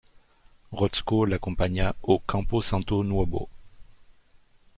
[0.71, 3.47] Rotzko l’accompagna au Campo Santo Nuovo.